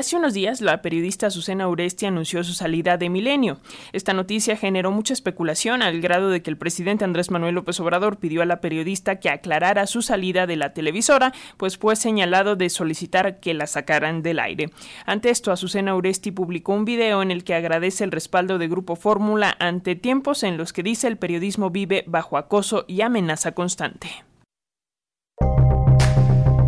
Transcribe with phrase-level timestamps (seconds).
[0.00, 3.58] Hace unos días, la periodista Azucena Uresti anunció su salida de Milenio.
[3.92, 8.18] Esta noticia generó mucha especulación al grado de que el presidente Andrés Manuel López Obrador
[8.18, 12.70] pidió a la periodista que aclarara su salida de la televisora, pues fue señalado de
[12.70, 14.70] solicitar que la sacaran del aire.
[15.04, 18.94] Ante esto, Azucena Uresti publicó un video en el que agradece el respaldo de Grupo
[18.94, 24.08] Fórmula ante tiempos en los que dice el periodismo vive bajo acoso y amenaza constante.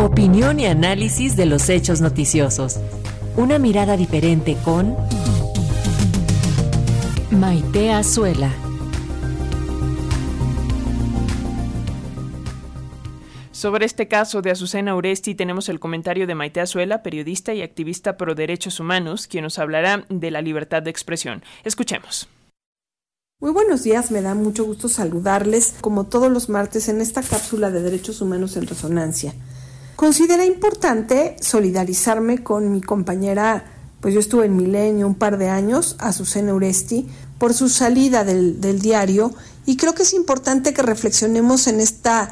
[0.00, 2.80] Opinión y análisis de los hechos noticiosos.
[3.34, 4.94] Una mirada diferente con
[7.30, 8.52] Maite Azuela.
[13.50, 18.18] Sobre este caso de Azucena Uresti tenemos el comentario de Maite Azuela, periodista y activista
[18.18, 21.42] pro derechos humanos, quien nos hablará de la libertad de expresión.
[21.64, 22.28] Escuchemos.
[23.40, 27.70] Muy buenos días, me da mucho gusto saludarles como todos los martes en esta cápsula
[27.70, 29.32] de derechos humanos en resonancia.
[29.96, 33.64] Considera importante solidarizarme con mi compañera,
[34.00, 38.60] pues yo estuve en Milenio un par de años, Azucena Uresti, por su salida del,
[38.60, 39.32] del diario
[39.66, 42.30] y creo que es importante que reflexionemos en esta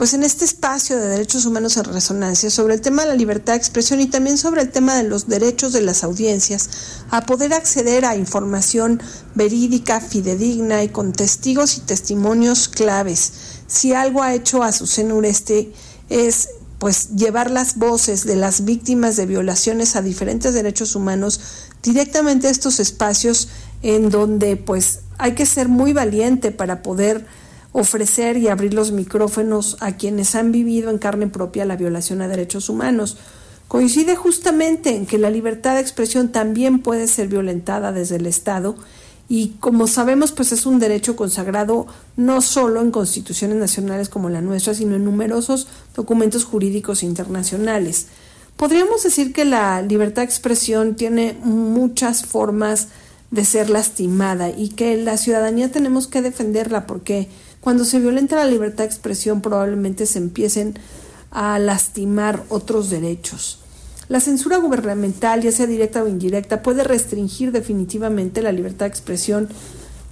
[0.00, 3.52] pues en este espacio de derechos humanos en resonancia sobre el tema de la libertad
[3.52, 6.70] de expresión y también sobre el tema de los derechos de las audiencias
[7.10, 8.98] a poder acceder a información
[9.34, 13.32] verídica, fidedigna y con testigos y testimonios claves.
[13.66, 15.74] Si algo ha hecho Azucena Uresti
[16.08, 16.48] es
[16.80, 21.38] pues llevar las voces de las víctimas de violaciones a diferentes derechos humanos
[21.82, 23.50] directamente a estos espacios
[23.82, 27.26] en donde pues hay que ser muy valiente para poder
[27.72, 32.28] ofrecer y abrir los micrófonos a quienes han vivido en carne propia la violación a
[32.28, 33.18] derechos humanos.
[33.68, 38.74] Coincide justamente en que la libertad de expresión también puede ser violentada desde el Estado
[39.30, 41.86] y como sabemos pues es un derecho consagrado
[42.16, 48.08] no solo en constituciones nacionales como la nuestra, sino en numerosos documentos jurídicos internacionales.
[48.56, 52.88] Podríamos decir que la libertad de expresión tiene muchas formas
[53.30, 57.28] de ser lastimada y que la ciudadanía tenemos que defenderla porque
[57.60, 60.76] cuando se violenta la libertad de expresión probablemente se empiecen
[61.30, 63.60] a lastimar otros derechos.
[64.10, 69.48] La censura gubernamental, ya sea directa o indirecta, puede restringir definitivamente la libertad de expresión.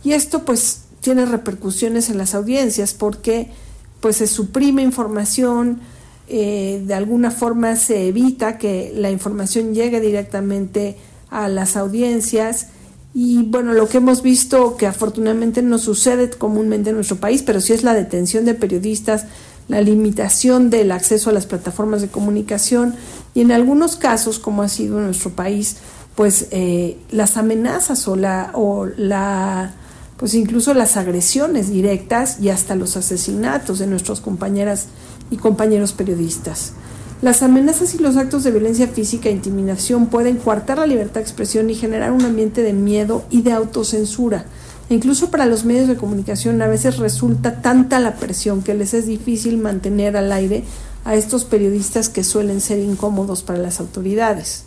[0.04, 3.50] Y esto pues tiene repercusiones en las audiencias porque
[3.98, 5.81] pues se suprime información,
[6.28, 10.97] eh, de alguna forma se evita que la información llegue directamente
[11.28, 12.69] a las audiencias.
[13.15, 17.60] Y bueno, lo que hemos visto que afortunadamente no sucede comúnmente en nuestro país, pero
[17.60, 19.25] sí es la detención de periodistas,
[19.69, 22.95] la limitación del acceso a las plataformas de comunicación
[23.34, 25.77] y en algunos casos, como ha sido en nuestro país,
[26.17, 29.75] pues eh, las amenazas o la, o la,
[30.17, 34.87] pues incluso las agresiones directas y hasta los asesinatos de nuestras compañeras
[35.31, 36.73] y compañeros periodistas.
[37.21, 41.23] Las amenazas y los actos de violencia física e intimidación pueden coartar la libertad de
[41.23, 44.47] expresión y generar un ambiente de miedo y de autocensura
[44.88, 49.06] incluso para los medios de comunicación a veces resulta tanta la presión que les es
[49.06, 50.65] difícil mantener al aire
[51.04, 54.65] a estos periodistas que suelen ser incómodos para las autoridades.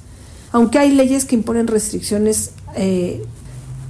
[0.51, 3.23] Aunque hay leyes que imponen restricciones eh,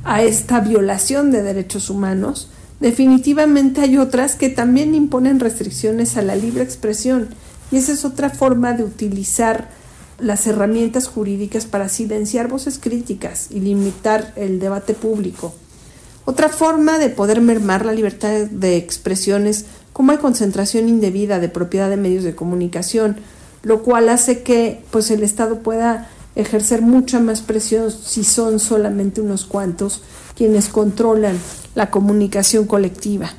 [0.04, 2.50] a esta violación de derechos humanos,
[2.80, 7.30] definitivamente hay otras que también imponen restricciones a la libre expresión
[7.72, 9.70] y esa es otra forma de utilizar
[10.20, 15.54] las herramientas jurídicas para silenciar voces críticas y limitar el debate público.
[16.26, 21.50] Otra forma de poder mermar la libertad de expresión es como hay concentración indebida de
[21.50, 23.18] propiedad de medios de comunicación,
[23.64, 29.20] lo cual hace que pues el Estado pueda ejercer mucha más presión si son solamente
[29.20, 30.02] unos cuantos
[30.36, 31.38] quienes controlan
[31.76, 33.32] la comunicación colectiva.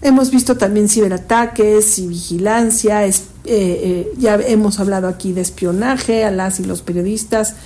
[0.00, 3.12] Hemos visto también ciberataques y vigilancia, eh,
[3.44, 7.56] eh, ya hemos hablado aquí de espionaje a las y los periodistas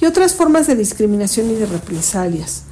[0.00, 2.64] y otras formas de discriminación y de represalias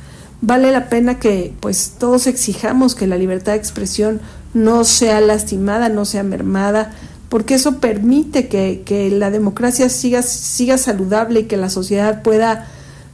[0.42, 4.20] vale la pena que pues todos exijamos que la libertad de expresión
[4.52, 6.92] no sea lastimada, no sea mermada,
[7.30, 12.66] porque eso permite que, que la democracia siga, siga saludable y que la sociedad pueda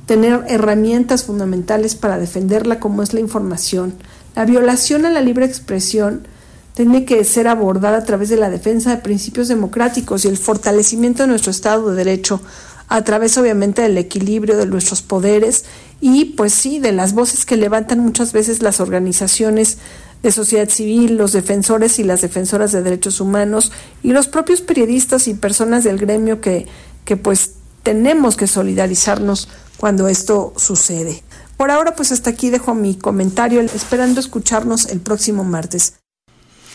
[0.07, 3.95] tener herramientas fundamentales para defenderla como es la información.
[4.35, 6.27] La violación a la libre expresión
[6.75, 11.25] tiene que ser abordada a través de la defensa de principios democráticos y el fortalecimiento
[11.25, 12.41] de nuestro Estado de Derecho,
[12.89, 15.65] a través obviamente del equilibrio de nuestros poderes
[16.01, 19.79] y pues sí, de las voces que levantan muchas veces las organizaciones
[20.23, 25.29] de sociedad civil, los defensores y las defensoras de derechos humanos y los propios periodistas
[25.29, 26.67] y personas del gremio que,
[27.05, 27.53] que pues
[27.83, 31.23] tenemos que solidarizarnos cuando esto sucede.
[31.57, 35.95] Por ahora pues hasta aquí dejo mi comentario, esperando escucharnos el próximo martes.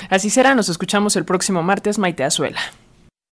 [0.09, 2.59] Así será, nos escuchamos el próximo martes, Maite Azuela.